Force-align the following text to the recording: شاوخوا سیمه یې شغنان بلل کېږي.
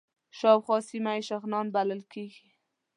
شاوخوا 0.37 0.77
سیمه 0.89 1.11
یې 1.17 1.21
شغنان 1.29 1.65
بلل 1.75 2.01
کېږي. 2.13 2.47